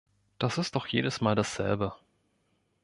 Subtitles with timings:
[0.39, 1.93] Das ist doch jedes Mal dasselbe.